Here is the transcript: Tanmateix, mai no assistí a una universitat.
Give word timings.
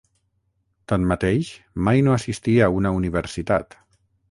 Tanmateix, 0.91 1.51
mai 1.89 2.03
no 2.09 2.15
assistí 2.17 2.57
a 2.69 2.73
una 2.81 2.95
universitat. 3.03 3.81